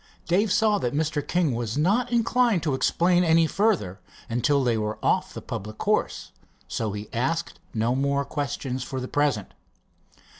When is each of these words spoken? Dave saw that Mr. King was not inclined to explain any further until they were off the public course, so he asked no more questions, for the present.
Dave 0.27 0.51
saw 0.51 0.79
that 0.79 0.95
Mr. 0.95 1.21
King 1.21 1.53
was 1.53 1.77
not 1.77 2.11
inclined 2.11 2.63
to 2.63 2.73
explain 2.73 3.23
any 3.23 3.45
further 3.45 3.99
until 4.31 4.63
they 4.63 4.75
were 4.75 4.97
off 5.03 5.31
the 5.31 5.43
public 5.43 5.77
course, 5.77 6.31
so 6.67 6.91
he 6.93 7.07
asked 7.13 7.59
no 7.75 7.93
more 7.93 8.25
questions, 8.25 8.81
for 8.83 8.99
the 8.99 9.07
present. 9.07 9.53